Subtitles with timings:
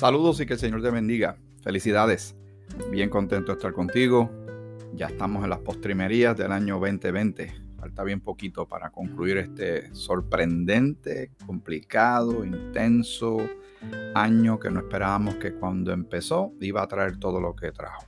[0.00, 1.36] Saludos y que el Señor te bendiga.
[1.60, 2.34] Felicidades.
[2.90, 4.30] Bien contento de estar contigo.
[4.94, 7.52] Ya estamos en las postrimerías del año 2020.
[7.78, 13.46] Falta bien poquito para concluir este sorprendente, complicado, intenso
[14.14, 18.06] año que no esperábamos que cuando empezó iba a traer todo lo que trajo.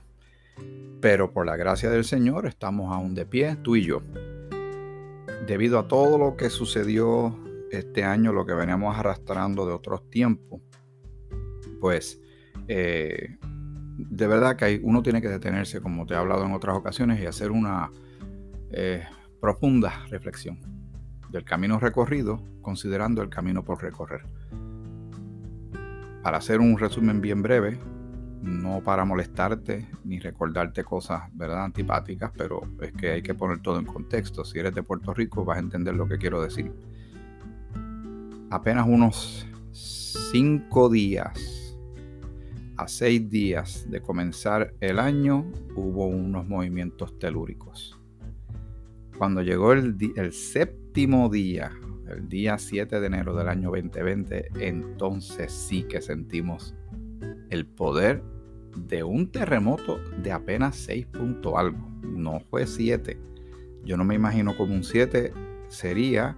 [0.99, 4.01] Pero por la gracia del Señor estamos aún de pie, tú y yo.
[5.45, 7.37] Debido a todo lo que sucedió
[7.69, 10.59] este año, lo que veníamos arrastrando de otros tiempos,
[11.83, 12.17] pues
[12.69, 17.19] eh, de verdad que uno tiene que detenerse, como te he hablado en otras ocasiones,
[17.19, 17.91] y hacer una
[18.71, 19.03] eh,
[19.41, 20.61] profunda reflexión
[21.29, 24.21] del camino recorrido, considerando el camino por recorrer.
[26.23, 27.77] Para hacer un resumen bien breve,
[28.41, 31.65] no para molestarte ni recordarte cosas, ¿verdad?
[31.65, 34.45] Antipáticas, pero es que hay que poner todo en contexto.
[34.45, 36.71] Si eres de Puerto Rico vas a entender lo que quiero decir.
[38.51, 41.62] Apenas unos cinco días
[42.77, 47.99] a seis días de comenzar el año hubo unos movimientos telúricos.
[49.17, 51.71] Cuando llegó el, séptimo día,
[52.09, 56.75] el día 7 de enero del año 2020, entonces sí que sentimos
[57.49, 58.23] el poder
[58.75, 61.77] de un terremoto de apenas 6 puntos algo.
[62.01, 63.19] No fue 7.
[63.85, 65.31] Yo no me imagino como un 7
[65.67, 66.35] sería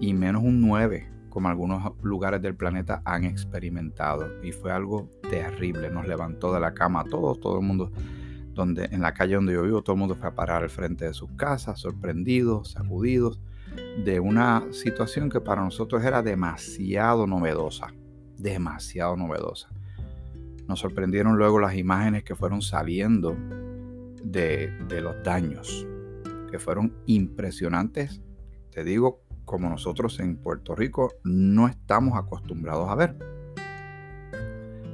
[0.00, 4.42] y menos un 9 como algunos lugares del planeta han experimentado.
[4.42, 5.90] Y fue algo terrible.
[5.90, 7.90] Nos levantó de la cama todos, todo el mundo,
[8.54, 11.04] donde, en la calle donde yo vivo, todo el mundo fue a parar al frente
[11.04, 13.40] de sus casas, sorprendidos, sacudidos,
[14.04, 17.88] de una situación que para nosotros era demasiado novedosa.
[18.36, 19.68] Demasiado novedosa.
[20.66, 23.36] Nos sorprendieron luego las imágenes que fueron saliendo
[24.22, 25.86] de los daños,
[26.50, 28.20] que fueron impresionantes.
[28.70, 33.37] Te digo, como nosotros en Puerto Rico no estamos acostumbrados a ver.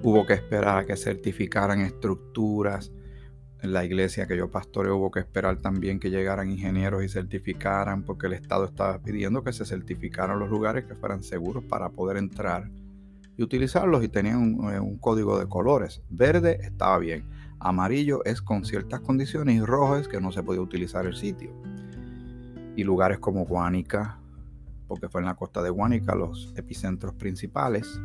[0.07, 2.93] Hubo que esperar a que certificaran estructuras.
[3.63, 8.03] En la iglesia que yo pastoreo hubo que esperar también que llegaran ingenieros y certificaran,
[8.03, 12.19] porque el Estado estaba pidiendo que se certificaran los lugares que fueran seguros para poder
[12.19, 12.71] entrar
[13.39, 16.03] y utilizarlos y tenían un, eh, código de colores.
[16.11, 17.25] Verde estaba bien,
[17.59, 21.51] amarillo es con ciertas condiciones y rojo es que no se podía utilizar el sitio.
[22.77, 24.21] Y lugares como Guánica,
[24.87, 27.99] porque fue en la costa de Guánica los epicentros principales.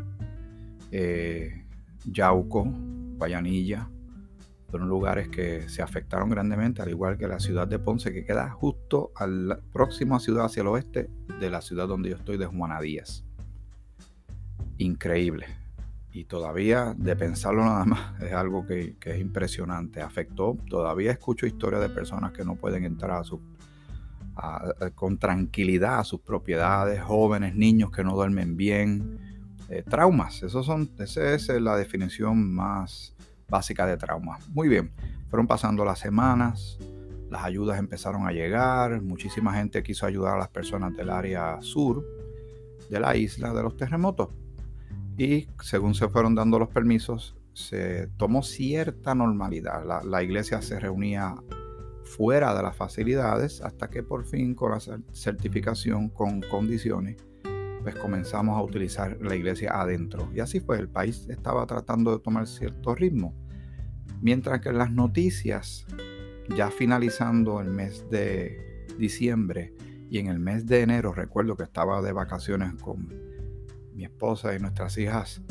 [0.91, 1.65] Eh,
[2.05, 2.65] Yauco,
[3.17, 3.89] Guayanilla,
[4.69, 8.49] fueron lugares que se afectaron grandemente, al igual que la ciudad de Ponce, que queda
[8.51, 12.79] justo al próximo ciudad hacia el oeste de la ciudad donde yo estoy, de Juana
[12.79, 13.25] Díaz.
[14.77, 15.47] Increíble.
[16.11, 20.01] Y todavía de pensarlo nada más es algo que, es impresionante.
[20.01, 23.23] Afectó, todavía escucho historias de personas que no pueden entrar a
[24.95, 29.19] con tranquilidad a sus propiedades, jóvenes, niños que no duermen bien,
[29.69, 30.43] eh, traumas.
[30.43, 33.15] Esos son, esa es la definición más
[33.47, 34.47] básica de traumas.
[34.49, 34.91] Muy bien,
[35.29, 36.77] fueron pasando las semanas,
[37.29, 42.03] las ayudas empezaron a llegar, muchísima gente quiso ayudar a las personas del área sur
[42.89, 44.29] de la isla de los terremotos.
[45.17, 49.85] Y según se fueron dando los permisos, se tomó cierta normalidad.
[49.85, 51.35] La, la iglesia se reunía
[52.03, 54.79] fuera de las facilidades hasta que por fin con la
[55.11, 57.17] certificación con condiciones
[57.83, 60.29] pues comenzamos a utilizar la iglesia adentro.
[60.33, 63.35] Y así fue el país estaba tratando de tomar cierto ritmo.
[64.21, 65.85] Mientras que las noticias
[66.55, 69.73] ya finalizando el mes de diciembre
[70.09, 73.07] y en el mes de enero recuerdo que estaba de vacaciones con
[73.93, 75.41] mi esposa y nuestras hijas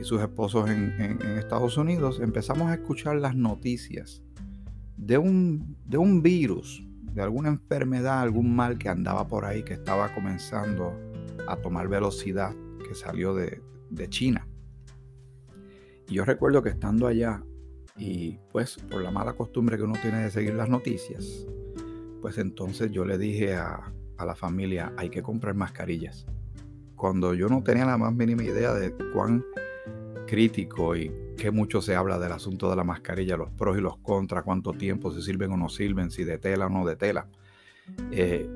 [0.00, 4.22] y sus esposos en, en Estados Unidos empezamos a escuchar las noticias
[4.98, 6.84] de un, de un virus,
[7.14, 10.92] de alguna enfermedad, algún mal que andaba por ahí, que estaba comenzando
[11.52, 12.54] a tomar velocidad,
[12.86, 14.46] que salió de, de China.
[16.08, 17.42] Y yo recuerdo que estando allá,
[17.96, 21.46] y pues por la mala costumbre que uno tiene de seguir las noticias,
[22.22, 26.26] pues entonces yo le dije a, a la familia, hay que comprar mascarillas.
[26.96, 29.44] Cuando yo no tenía la más mínima idea de cuán
[30.26, 33.98] crítico y que mucho se habla del asunto de la mascarilla, los pros y los
[33.98, 37.28] contras, cuánto tiempo, si sirven o no sirven, si de tela o no de tela.
[38.10, 38.48] Eh,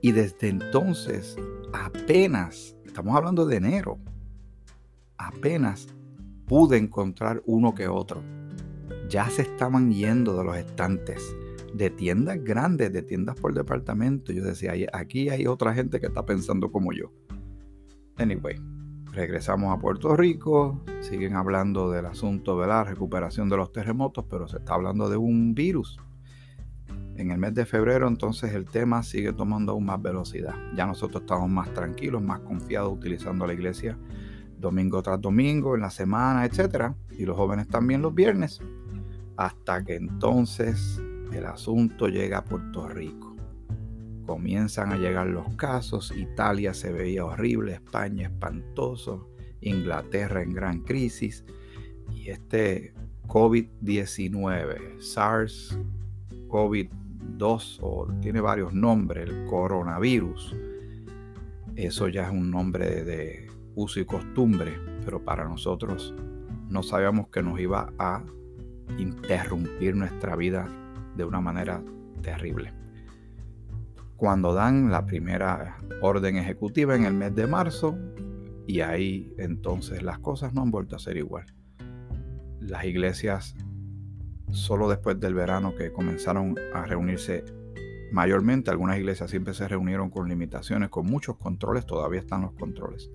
[0.00, 1.36] y desde entonces,
[1.72, 3.98] apenas, estamos hablando de enero,
[5.16, 5.88] apenas
[6.46, 8.22] pude encontrar uno que otro.
[9.08, 11.34] Ya se estaban yendo de los estantes,
[11.74, 14.32] de tiendas grandes, de tiendas por departamento.
[14.32, 17.12] Yo decía, aquí hay otra gente que está pensando como yo.
[18.16, 18.56] Anyway,
[19.12, 24.46] regresamos a Puerto Rico, siguen hablando del asunto de la recuperación de los terremotos, pero
[24.48, 25.98] se está hablando de un virus.
[27.18, 30.54] En el mes de febrero entonces el tema sigue tomando aún más velocidad.
[30.76, 33.98] Ya nosotros estamos más tranquilos, más confiados utilizando la iglesia
[34.56, 36.92] domingo tras domingo, en la semana, etc.
[37.10, 38.60] Y los jóvenes también los viernes.
[39.36, 43.34] Hasta que entonces el asunto llega a Puerto Rico.
[44.24, 49.28] Comienzan a llegar los casos, Italia se veía horrible, España espantoso,
[49.60, 51.44] Inglaterra en gran crisis
[52.14, 52.92] y este
[53.26, 55.78] COVID-19, SARS,
[57.28, 60.56] COVID-2 o tiene varios nombres, el coronavirus.
[61.76, 64.72] Eso ya es un nombre de uso y costumbre,
[65.04, 66.14] pero para nosotros
[66.68, 68.24] no sabíamos que nos iba a
[68.98, 70.66] interrumpir nuestra vida
[71.16, 71.82] de una manera
[72.22, 72.72] terrible.
[74.16, 77.96] Cuando dan la primera orden ejecutiva en el mes de marzo,
[78.66, 81.46] y ahí entonces las cosas no han vuelto a ser igual.
[82.60, 83.54] Las iglesias,
[84.50, 87.44] solo después del verano que comenzaron a reunirse
[88.12, 93.10] mayormente, algunas iglesias siempre se reunieron con limitaciones, con muchos controles, todavía están los controles.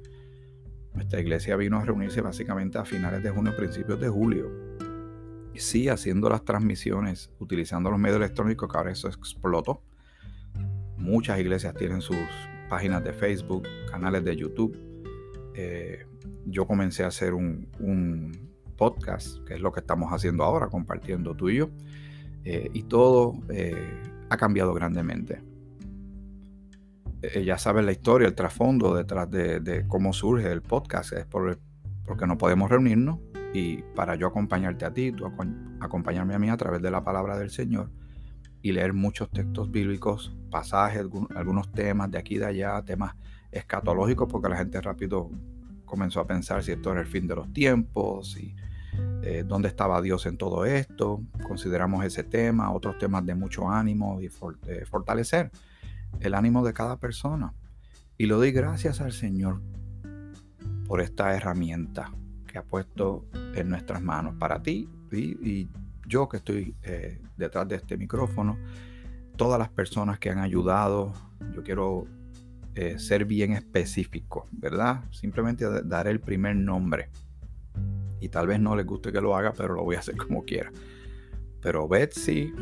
[0.94, 4.52] Nuestra iglesia vino a reunirse básicamente a finales de junio, principios de julio.
[5.56, 9.82] Sí, haciendo las transmisiones, utilizando los medios electrónicos, que ahora eso explotó.
[10.98, 12.18] Muchas iglesias tienen sus
[12.70, 14.94] páginas de Facebook, canales de YouTube
[15.56, 16.06] eh,
[16.46, 17.68] yo comencé a hacer un,
[18.84, 21.70] podcast, que es lo que estamos haciendo ahora, compartiendo tú y yo,
[22.44, 25.42] eh, y todo eh, ha cambiado grandemente.
[27.46, 31.58] ya sabes la historia, el trasfondo detrás de, cómo surge el podcast, es por,
[32.06, 33.20] porque no podemos reunirnos
[33.54, 35.26] y para yo acompañarte a ti, tú
[35.80, 37.90] acompañarme a mí a través de la palabra del Señor
[38.62, 41.06] y leer muchos textos bíblicos, pasajes,
[41.36, 43.16] algunos temas de aquí y de allá, temas
[43.50, 45.30] escatológico porque la gente rápido
[45.86, 48.56] comenzó a pensar si esto era el fin de los tiempos y
[49.24, 51.22] eh, dónde estaba Dios en todo esto.
[51.48, 55.52] Consideramos ese tema, otros temas de mucho ánimo y fortalecer
[56.20, 57.54] el ánimo de cada persona.
[58.18, 59.62] Y lo doy gracias al Señor
[60.88, 62.12] por esta herramienta
[62.48, 63.26] que ha puesto
[63.56, 65.68] en nuestras manos para ti y,
[66.06, 68.58] yo que estoy eh, detrás de este micrófono,
[69.38, 71.14] todas las personas que han ayudado.
[71.56, 72.08] Yo quiero
[72.76, 75.06] eh, ser bien específico, ¿verdad?
[75.12, 77.10] Simplemente dar el primer nombre.
[78.24, 80.46] Y tal vez no les guste que lo haga, pero lo voy a hacer como
[80.46, 80.72] quiera.
[81.62, 82.54] Pero Betsy,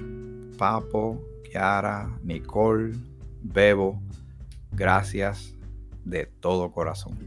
[0.57, 2.93] Papo, Kiara, Nicole,
[3.43, 4.01] Bebo,
[4.71, 5.55] gracias
[6.03, 7.19] de todo corazón.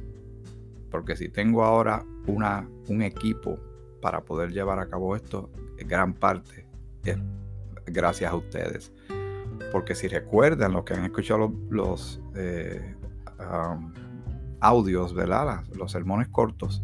[0.91, 3.57] Porque si tengo ahora una, un equipo
[4.03, 5.49] para poder llevar a cabo esto,
[5.79, 6.67] gran parte
[7.05, 7.17] es
[7.87, 8.93] gracias a ustedes.
[9.71, 12.97] Porque si recuerdan los que han escuchado los, eh,
[14.59, 15.63] audios, ¿verdad?
[15.77, 16.83] Los sermones cortos,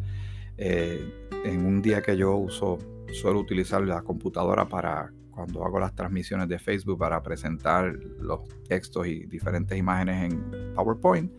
[0.57, 2.79] eh, en un día que yo uso,
[3.13, 9.07] suelo utilizar la computadora para cuando hago las transmisiones de Facebook para presentar los textos
[9.07, 11.33] y diferentes imágenes en PowerPoint.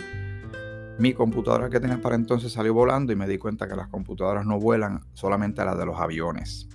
[0.98, 4.46] Mi computadora que tenía para entonces salió volando y me di cuenta que las computadoras
[4.46, 6.68] no vuelan, solamente las de los aviones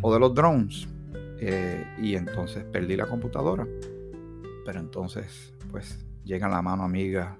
[0.00, 0.88] o de los drones.
[1.38, 3.66] Eh, y entonces perdí la computadora.
[4.64, 7.38] Pero entonces, pues llegan la mano amiga,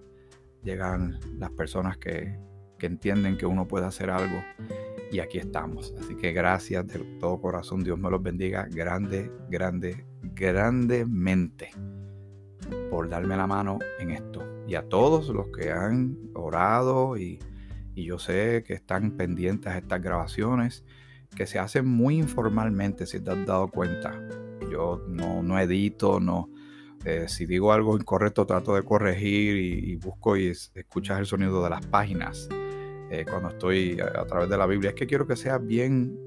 [0.62, 2.38] llegan las personas que,
[2.78, 4.42] que entienden que uno puede hacer algo.
[5.12, 5.94] Y aquí estamos.
[6.00, 7.84] Así que gracias de todo corazón.
[7.84, 11.68] Dios me los bendiga grande, grande, grandemente
[12.90, 14.42] por darme la mano en esto.
[14.66, 17.38] Y a todos los que han orado y,
[17.94, 20.82] y yo sé que están pendientes a estas grabaciones
[21.36, 24.18] que se hace muy informalmente, si te has dado cuenta.
[24.70, 26.48] Yo no, no edito, no.
[27.04, 31.68] Eh, si digo algo incorrecto, trato de corregir y, busco y escuchas el sonido de
[31.68, 32.48] las páginas
[33.12, 34.88] eh, cuando estoy a, través de la Biblia.
[34.88, 36.18] Es que quiero que sea bien,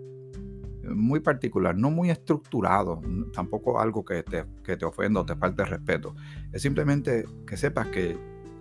[0.84, 3.02] muy particular, no muy estructurado,
[3.34, 6.16] tampoco algo que te, que te ofenda o te falte respeto.
[6.54, 8.16] Es simplemente que sepas que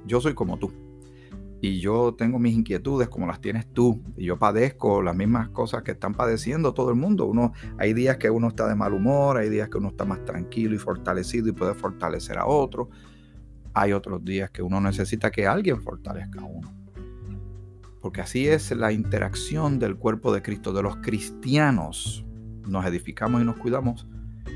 [0.06, 0.72] yo soy como tú
[1.60, 5.82] y yo tengo mis inquietudes como las tienes tú y yo padezco las mismas cosas
[5.82, 7.26] que están padeciendo todo el mundo.
[7.26, 10.24] Uno, hay días que uno está de mal humor, hay días que uno está más
[10.24, 12.88] tranquilo y fortalecido y puede fortalecer a otro.
[13.74, 16.83] Hay otros días que uno necesita que alguien fortalezca a uno.
[18.04, 22.22] Porque así es la interacción del cuerpo de Cristo, de los cristianos.
[22.68, 24.06] Nos edificamos y nos cuidamos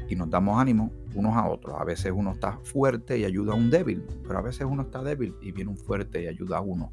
[0.07, 1.75] y nos damos ánimo unos a otros.
[1.81, 5.02] A veces uno está fuerte y ayuda a un débil, pero a veces uno está
[5.02, 6.93] débil y viene un fuerte y ayuda a uno,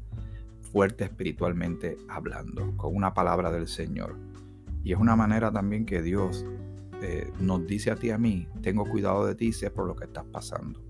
[0.72, 4.16] fuerte espiritualmente hablando, con una palabra del Señor.
[4.82, 6.46] Y es una manera también que Dios
[7.02, 9.94] eh, nos dice a ti y a mí, tengo cuidado de ti, sé por lo
[9.94, 10.80] que estás pasando.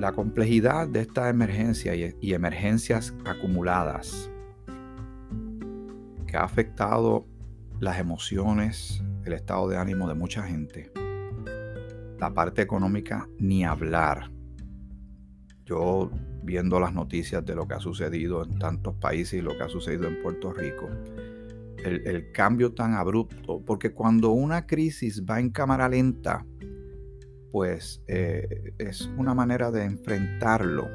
[0.00, 4.30] La complejidad de esta emergencia y emergencias acumuladas
[6.26, 7.26] que ha afectado
[7.80, 10.90] las emociones, el estado de ánimo de mucha gente.
[12.18, 14.30] La parte económica, ni hablar.
[15.66, 16.10] Yo
[16.44, 19.68] viendo las noticias de lo que ha sucedido en tantos países y lo que ha
[19.68, 20.88] sucedido en Puerto Rico.
[21.84, 26.46] El, cambio tan abrupto, porque cuando una crisis va en cámara lenta,
[27.52, 30.88] pues eh, es una manera de enfrentarlo.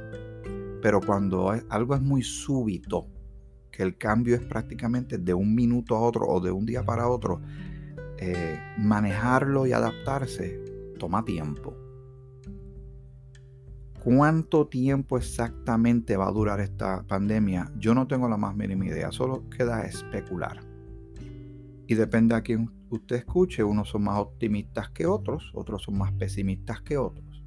[0.82, 3.08] Pero cuando algo es muy súbito,
[3.72, 7.10] que el cambio es prácticamente de un minuto a otro o de un día para
[7.10, 7.42] otro,
[8.18, 10.64] eh, manejarlo y adaptarse
[10.98, 11.76] toma tiempo.
[14.04, 17.72] ¿Cuánto tiempo exactamente va a durar esta pandemia?
[17.78, 20.75] Yo no tengo la más mínima idea, solo queda especular.
[21.88, 26.12] Y depende a quién usted escuche, unos son más optimistas que otros, otros son más
[26.14, 27.44] pesimistas que otros.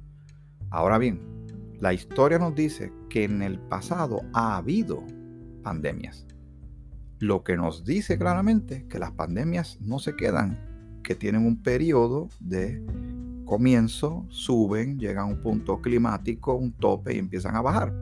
[0.69, 1.21] Ahora bien,
[1.79, 5.03] la historia nos dice que en el pasado ha habido
[5.63, 6.25] pandemias.
[7.19, 12.29] Lo que nos dice claramente que las pandemias no se quedan, que tienen un periodo
[12.39, 12.81] de
[13.45, 17.93] comienzo, suben, llegan a un punto climático, un tope y empiezan a bajar.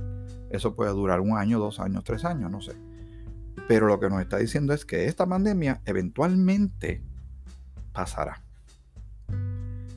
[0.49, 2.73] Eso puede durar un año, dos años, tres años, no sé.
[3.67, 7.03] Pero lo que nos está diciendo es que esta pandemia eventualmente
[7.91, 8.43] pasará.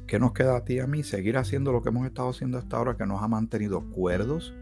[0.07, 1.05] ¿Qué nos queda a ti y a mí?
[1.05, 4.53] Seguir haciendo lo que hemos estado haciendo hasta ahora, que nos ha mantenido cuerdos,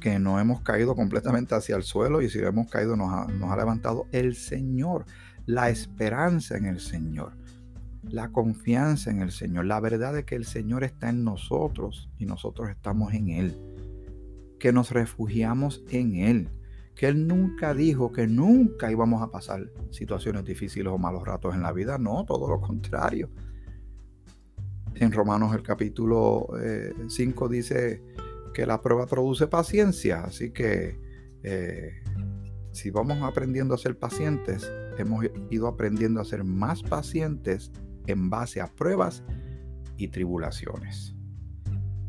[0.00, 3.56] que no hemos caído completamente hacia el suelo y si hemos caído nos nos ha
[3.56, 5.04] levantado el Señor,
[5.46, 7.32] la esperanza en el Señor,
[8.02, 12.26] la confianza en el Señor, la verdad de que el Señor está en nosotros y
[12.26, 13.60] nosotros estamos en Él,
[14.60, 16.50] que nos refugiamos en Él,
[16.96, 21.62] que Él nunca dijo que nunca íbamos a pasar situaciones difíciles o malos ratos en
[21.62, 23.30] la vida, no, todo lo contrario.
[24.94, 26.48] En Romanos el capítulo
[27.06, 28.02] 5 eh, dice
[28.54, 30.98] que la prueba produce paciencia, así que
[31.42, 32.02] eh,
[32.72, 37.70] si vamos aprendiendo a ser pacientes, hemos ido aprendiendo a ser más pacientes
[38.06, 39.22] en base a pruebas
[39.98, 41.14] y tribulaciones.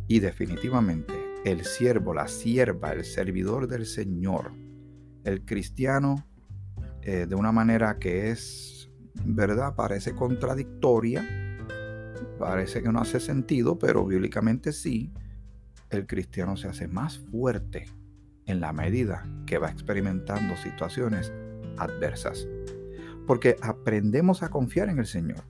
[0.07, 1.13] Y definitivamente
[1.43, 4.53] el siervo, la sierva, el servidor del Señor,
[5.27, 6.25] el cristiano,
[7.01, 8.89] eh, de una manera que es,
[9.25, 9.75] ¿verdad?
[9.75, 11.21] Parece contradictoria,
[12.39, 15.11] parece que no hace sentido, pero bíblicamente sí,
[15.89, 17.87] el cristiano se hace más fuerte
[18.45, 21.33] en la medida que va experimentando situaciones
[21.77, 22.47] adversas.
[23.25, 25.43] Porque aprendemos a confiar en el Señor.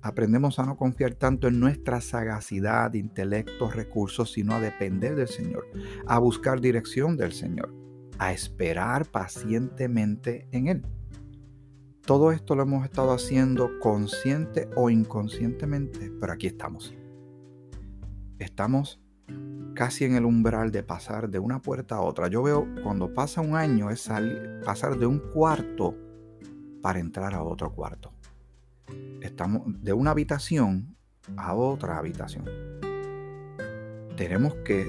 [0.00, 5.66] Aprendemos a no confiar tanto en nuestra sagacidad, intelecto, recursos, sino a depender del Señor,
[6.06, 7.74] a buscar dirección del Señor,
[8.18, 10.86] a esperar pacientemente en Él.
[12.02, 16.94] Todo esto lo hemos estado haciendo consciente o inconscientemente, pero aquí estamos.
[18.38, 19.00] Estamos
[19.74, 22.28] casi en el umbral de pasar de una puerta a otra.
[22.28, 24.08] Yo veo cuando pasa un año es
[24.64, 25.96] pasar de un cuarto
[26.82, 28.12] para entrar a otro cuarto
[29.24, 30.96] estamos de una habitación
[31.36, 32.44] a otra habitación.
[34.16, 34.86] Tenemos que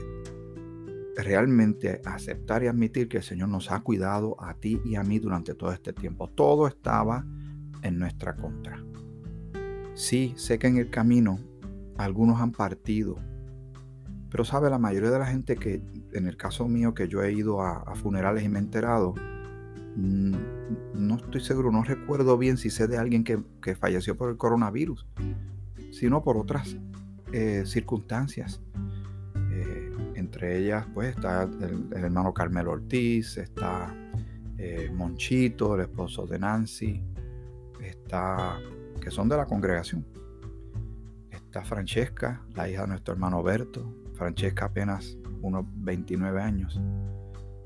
[1.15, 5.19] realmente aceptar y admitir que el Señor nos ha cuidado a ti y a mí
[5.19, 6.29] durante todo este tiempo.
[6.29, 7.25] Todo estaba
[7.81, 8.84] en nuestra contra.
[9.93, 11.39] Sí, sé que en el camino
[11.98, 13.15] algunos han partido,
[14.29, 15.81] pero sabe, la mayoría de la gente que,
[16.12, 19.13] en el caso mío, que yo he ido a, funerales y me he enterado,
[19.95, 20.36] Mm,
[20.93, 25.07] no estoy seguro, no recuerdo bien si sé de alguien que, falleció por el coronavirus,
[25.91, 26.75] sino por otras
[27.31, 28.62] eh, circunstancias.
[30.36, 33.96] Entre ellas, pues está el, hermano Carmelo Ortiz, está
[34.58, 37.01] eh, Monchito, el esposo de Nancy,
[37.82, 38.60] está,
[39.00, 40.06] que son de la congregación.
[41.32, 43.89] Está Francesca, la hija de nuestro hermano Berto.
[44.13, 46.82] Francesca apenas unos 29 años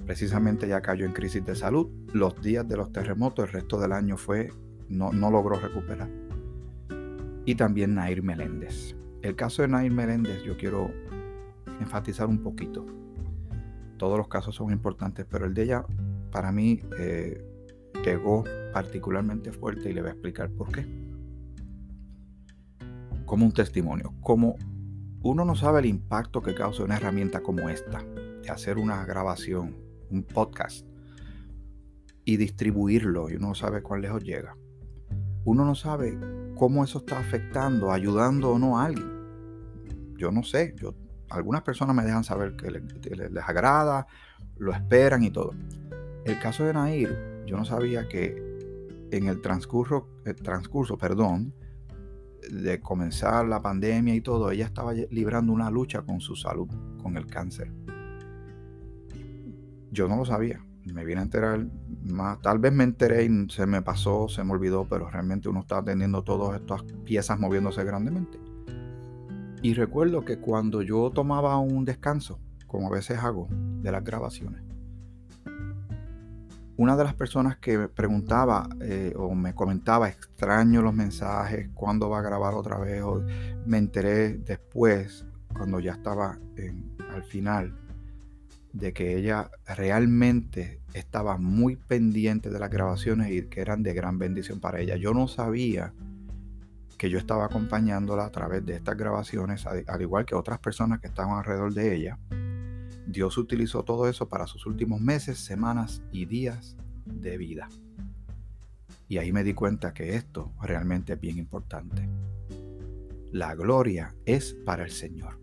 [0.05, 1.87] precisamente ya cayó en crisis de salud.
[2.13, 4.53] Los días de los terremotos, el resto del año fue,
[4.89, 6.09] no, no logró recuperar.
[7.45, 8.95] Y también Nair Meléndez.
[9.23, 10.91] El caso de Nair Meléndez yo quiero
[11.79, 12.85] enfatizar un poquito.
[13.97, 15.85] Todos los casos son importantes, pero el de ella
[16.31, 17.43] para mí eh,
[18.73, 20.85] particularmente fuerte y le voy a explicar por qué.
[23.25, 24.55] Como un testimonio, como
[25.21, 28.03] uno no sabe el impacto que causa una herramienta como esta,
[28.41, 29.75] de hacer una grabación
[30.09, 30.87] un podcast
[32.25, 34.55] y distribuirlo y uno no sabe cuán lejos llega.
[35.45, 36.17] Uno no sabe
[36.57, 40.15] cómo eso está afectando, ayudando o no a alguien.
[40.17, 40.95] Yo no sé, yo,
[41.29, 44.07] algunas personas me dejan saber que les, agrada,
[44.57, 45.53] lo esperan y todo.
[46.25, 48.49] El caso de Nair, yo no sabía que
[49.11, 50.07] en el transcurso,
[50.43, 51.53] transcurso, perdón,
[52.51, 56.69] de comenzar la pandemia y todo, ella estaba librando una lucha con su salud,
[57.01, 57.71] con el cáncer.
[59.91, 60.63] Yo no lo sabía.
[60.93, 61.67] Me vine a enterar
[62.03, 62.41] más.
[62.41, 65.83] Tal vez me enteré y se me pasó, se me olvidó, pero realmente uno está
[65.83, 68.39] teniendo todas estas piezas moviéndose grandemente.
[69.61, 74.61] Y recuerdo que cuando yo tomaba un descanso, como a veces hago, de las grabaciones.
[76.77, 82.09] Una de las personas que me preguntaba eh, o me comentaba, extraño los mensajes, cuándo
[82.09, 83.03] va a grabar otra vez,
[83.65, 86.39] me enteré después, cuando ya estaba
[87.13, 87.75] al final,
[88.71, 94.17] de que ella realmente estaba muy pendiente de las grabaciones y que eran de gran
[94.19, 94.95] bendición para ella.
[94.95, 95.93] Yo no sabía
[96.99, 101.07] que yo estaba acompañándola a través de estas grabaciones, al igual que otras personas que
[101.07, 102.19] estaban alrededor de ella.
[103.07, 106.75] Dios utilizó todo eso para sus últimos meses, semanas y días
[107.05, 107.69] de vida.
[109.07, 112.07] Y ahí me di cuenta que esto realmente es bien importante.
[113.31, 115.39] La gloria es para el Señor.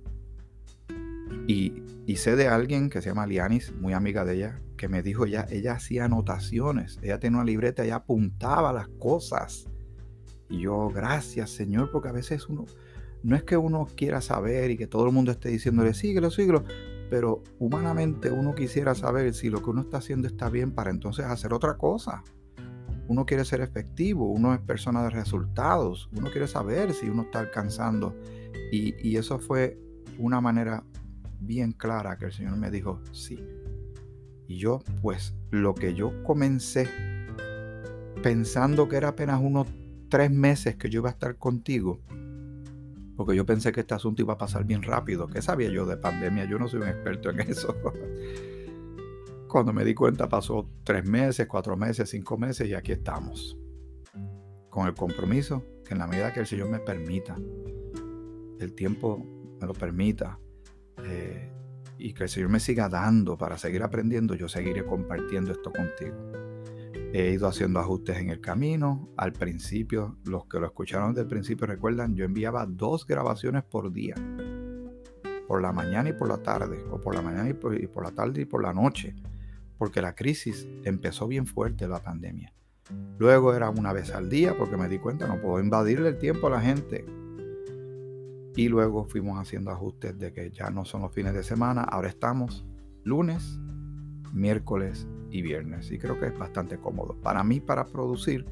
[1.49, 1.73] Y,
[2.17, 5.47] sé de alguien que se llama Lianis, muy amiga de ella, que me dijo ya,
[5.49, 9.69] ella hacía anotaciones, ella tenía una libreta, ella apuntaba las cosas.
[10.49, 12.67] Y yo, gracias Señor, porque a veces uno,
[13.23, 16.65] no es que uno quiera saber y que todo el mundo esté diciéndole, síguelo, síguelo,
[17.11, 21.25] pero humanamente uno quisiera saber si lo que uno está haciendo está bien para entonces
[21.25, 22.23] hacer otra cosa.
[23.09, 27.39] Uno quiere ser efectivo, uno es persona de resultados, uno quiere saber si uno está
[27.39, 28.17] alcanzando.
[28.73, 29.79] Y, y eso fue
[30.19, 30.83] una manera
[31.41, 33.39] bien clara que el Señor me dijo, sí.
[34.49, 36.89] Y yo, pues, lo que yo comencé
[38.23, 39.69] pensando que era apenas unos
[40.17, 42.01] tres meses que yo iba a estar contigo,
[43.19, 45.27] porque yo pensé que este asunto iba a pasar bien rápido.
[45.27, 46.47] ¿Qué sabía yo de pandemia?
[46.47, 47.77] Yo no soy un experto en eso.
[49.47, 53.59] Cuando me di cuenta pasó tres meses, cuatro meses, cinco meses y aquí estamos.
[54.71, 57.37] Con el compromiso que en la medida que el Señor me permita,
[58.59, 59.23] el tiempo
[59.61, 60.41] me lo permita,
[61.05, 61.53] eh,
[61.99, 66.46] y que el Señor me siga dando para seguir aprendiendo, yo seguiré compartiendo esto contigo.
[67.19, 69.09] He ido haciendo ajustes en el camino.
[69.17, 73.91] Al principio, los que lo escucharon desde el principio recuerdan, yo enviaba dos grabaciones por
[73.91, 74.15] día.
[75.49, 76.85] Por la mañana y por la tarde.
[76.91, 79.17] O por la mañana y por, y por la tarde y por la noche.
[79.79, 82.53] Porque la crisis empezó bien fuerte, la pandemia.
[83.19, 86.49] Luego era una vez al día porque me di cuenta, no puedo invadirle el tiempo
[86.49, 87.07] a la gente
[88.57, 92.09] y luego fuimos haciendo ajustes de que ya no son los fines de semana, ahora
[92.09, 92.67] estamos
[93.05, 93.59] lunes,
[94.35, 95.91] miércoles y viernes.
[95.91, 98.47] Y creo que es bastante cómodo para mí para producir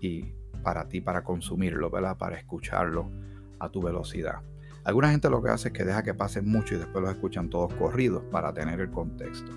[0.00, 0.32] y
[0.62, 2.16] para ti para consumirlo, ¿verdad?
[2.16, 3.10] Para escucharlo
[3.58, 4.42] a tu velocidad.
[4.84, 7.48] Alguna gente lo que hace es que deja que pase mucho y después los escuchan
[7.48, 9.52] todos corridos para tener el contexto.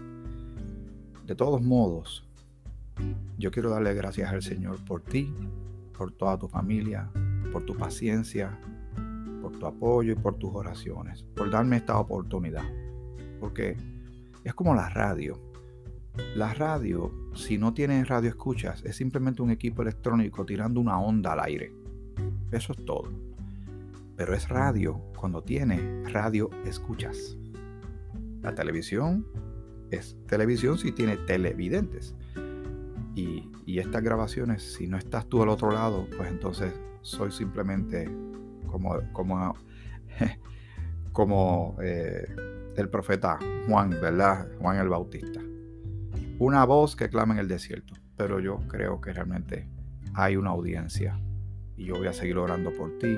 [1.25, 2.27] De todos modos,
[3.37, 5.33] yo quiero darle gracias al Señor por ti,
[5.97, 7.09] por toda tu familia,
[7.51, 8.59] por tu paciencia,
[9.41, 12.65] por tu apoyo y por tus oraciones, por darme esta oportunidad.
[13.39, 13.75] Porque
[14.43, 15.44] es como la radio.
[16.35, 21.33] La radio, si no tiene radio escuchas, es simplemente un equipo electrónico tirando una onda
[21.33, 21.73] al aire.
[22.51, 23.11] Eso es todo.
[24.15, 27.37] Pero es radio cuando tiene radio escuchas.
[28.41, 29.25] La televisión
[29.91, 32.15] es televisión si tiene televidentes.
[33.15, 38.09] Y, y, estas grabaciones, si no estás tú al otro lado, pues entonces soy simplemente
[38.67, 39.55] como, como,
[41.13, 42.27] como eh,
[42.75, 44.49] el profeta Juan, ¿verdad?
[44.59, 45.44] Juan el Bautista.
[46.37, 49.69] Una voz que clama en el desierto, pero yo creo que realmente
[50.13, 51.17] hay una audiencia
[51.77, 53.15] y yo voy a seguir orando por ti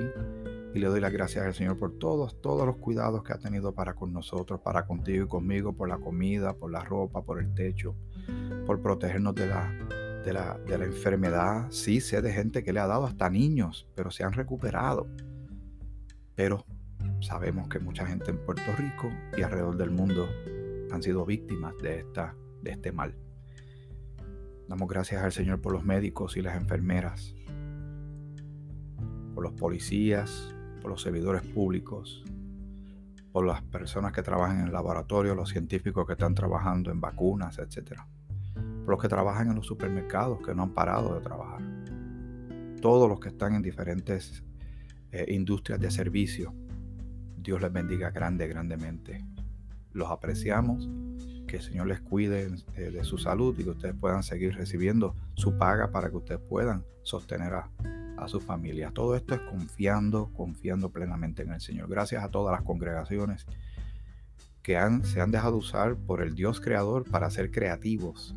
[0.72, 3.74] y le doy las gracias al Señor por todos, todos los cuidados que ha tenido
[3.74, 7.52] para con nosotros, para contigo y conmigo, por la comida, por la ropa, por el
[7.54, 7.96] techo,
[8.66, 9.68] por protegernos de la,
[10.24, 11.66] de la, de la enfermedad.
[11.70, 15.08] Sí, sé de gente que le ha dado hasta niños, pero se han recuperado.
[16.36, 16.64] Pero
[17.20, 20.28] sabemos que mucha gente en Puerto Rico y alrededor del mundo
[20.92, 23.16] han sido víctimas de, esta, de este mal.
[24.68, 27.34] Damos gracias al Señor por los médicos y las enfermeras,
[29.34, 32.22] por los policías, por los servidores públicos,
[33.32, 37.58] por las personas que trabajan en el laboratorio, los científicos que están trabajando en vacunas,
[37.58, 38.00] etc.
[38.54, 41.62] Por los que trabajan en los supermercados que no han parado de trabajar.
[42.82, 44.44] Todos los que están en diferentes
[45.10, 46.54] eh, industrias de servicio.
[47.36, 49.24] Dios les bendiga grande, grandemente.
[49.92, 50.88] Los apreciamos,
[51.48, 55.58] que el Señor les cuide de su salud y que ustedes puedan seguir recibiendo su
[55.58, 57.70] paga para que ustedes puedan sostener a,
[58.16, 58.92] a su familia.
[58.92, 61.88] Todo esto es confiando, confiando plenamente en el Señor.
[61.88, 63.46] Gracias a todas las congregaciones
[64.62, 68.34] que han, se han dejado usar por el Dios creador para ser creativos,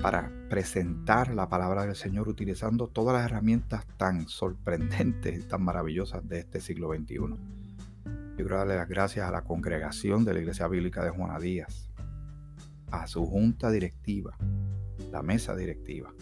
[0.00, 6.38] para presentar la palabra del Señor utilizando todas las herramientas tan sorprendentes tan maravillosas de
[6.38, 7.57] este siglo XXI.
[8.38, 11.90] Yo quiero darle las gracias a la congregación de la Iglesia Bíblica de Juana Díaz,
[12.92, 14.38] a su junta directiva,
[15.10, 16.14] la mesa directiva,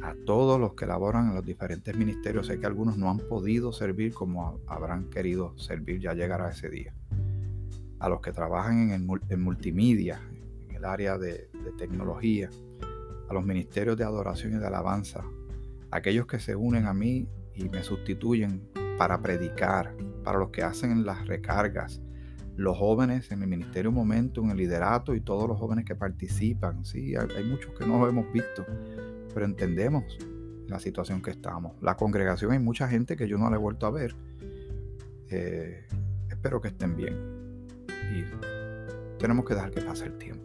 [0.00, 2.46] a todos los que laboran en los diferentes ministerios.
[2.46, 6.94] Sé que algunos no han podido servir como habrán querido servir, ya llegará ese día.
[7.98, 9.04] a los que trabajan en,
[9.42, 10.20] multimedia,
[10.68, 12.48] en el área de, tecnología,
[13.28, 15.24] a los ministerios de adoración y de alabanza,
[15.90, 21.04] aquellos que se unen a mí y me sustituyen para predicar, para los que hacen
[21.04, 22.00] las recargas,
[22.56, 26.84] los jóvenes en el Ministerio Momento, en el liderato y todos los jóvenes que participan.
[26.84, 28.66] Sí, hay, muchos que no lo hemos visto,
[29.32, 30.18] pero entendemos
[30.66, 31.80] la situación que estamos.
[31.80, 34.14] La congregación hay mucha gente que yo no la he vuelto a ver.
[35.30, 35.86] Eh,
[36.28, 37.16] espero que estén bien.
[38.12, 38.24] Y
[39.18, 40.44] tenemos que dejar que pase el tiempo.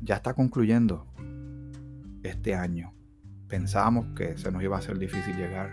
[0.00, 1.06] Ya está concluyendo
[2.22, 2.94] este año.
[3.48, 5.70] Pensábamos que se nos iba a ser difícil llegar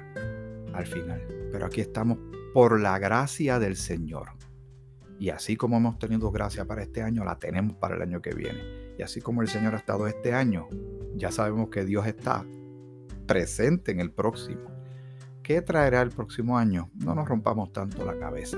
[0.73, 2.17] al final, pero aquí estamos
[2.53, 4.29] por la gracia del Señor.
[5.19, 8.33] Y así como hemos tenido gracia para este año, la tenemos para el año que
[8.33, 8.95] viene.
[8.97, 10.67] Y así como el Señor ha estado este año,
[11.15, 12.45] ya sabemos que Dios está
[13.27, 14.71] presente en el próximo.
[15.43, 16.89] ¿Qué traerá el próximo año?
[16.95, 18.57] No nos rompamos tanto la cabeza.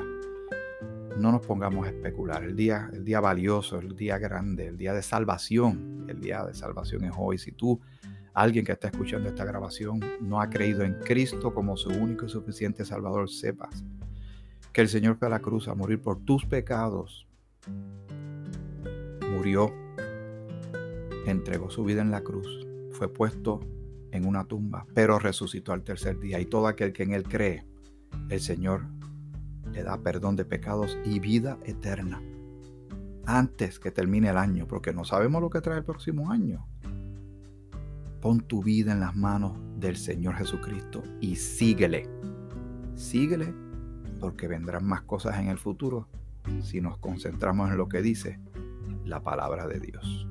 [1.20, 2.44] No nos pongamos a especular.
[2.44, 6.06] El día, el día valioso, el día grande, el día de salvación.
[6.08, 7.38] El día de salvación es hoy.
[7.38, 7.80] Si tú,
[8.34, 12.30] alguien que está escuchando esta grabación, no ha creído en Cristo como su único y
[12.30, 13.84] suficiente Salvador, sepas
[14.72, 17.28] que el Señor fue a la cruz a morir por tus pecados.
[19.32, 19.72] Murió,
[21.28, 23.60] entregó su vida en la cruz, fue puesto
[24.12, 26.40] en una tumba, pero resucitó al tercer día.
[26.40, 27.66] Y todo aquel que en Él cree,
[28.30, 28.86] el Señor
[29.72, 32.22] le da perdón de pecados y vida eterna
[33.26, 36.68] antes que termine el año, porque no sabemos lo que trae el próximo año.
[38.24, 42.10] Pon tu vida en las manos del Señor Jesucristo y síguele.
[42.96, 43.54] Síguele
[44.22, 46.08] porque vendrán más cosas en el futuro
[46.62, 48.40] si nos concentramos en lo que dice
[49.04, 50.26] la palabra de Dios.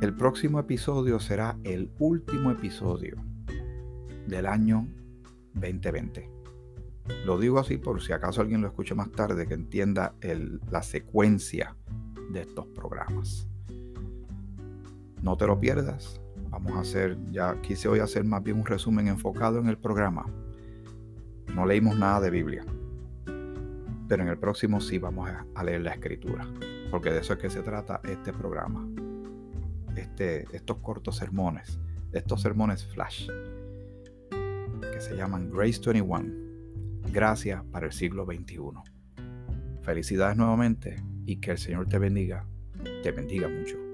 [0.00, 3.16] El próximo episodio será el último episodio
[4.28, 4.86] del año
[5.54, 6.30] 2020.
[7.24, 10.14] Lo digo así por si acaso alguien lo escucha más tarde, que entienda
[10.70, 11.74] la secuencia
[12.30, 13.48] de estos programas.
[15.22, 16.20] No te lo pierdas.
[16.50, 20.26] Vamos a hacer, ya quise hoy hacer más bien un resumen enfocado en el programa
[21.56, 22.64] no leímos nada de Biblia.
[24.08, 26.46] Pero en el próximo sí vamos a leer la escritura.
[26.90, 28.86] Porque de eso es que se trata este programa.
[29.96, 31.78] Este, estos cortos sermones.
[32.12, 33.28] Estos sermones flash.
[34.28, 36.46] Que se llaman Grace 21.
[37.10, 38.58] Gracias para el siglo XXI.
[39.80, 42.46] Felicidades nuevamente y que el Señor te bendiga.
[43.02, 43.85] Te bendiga mucho.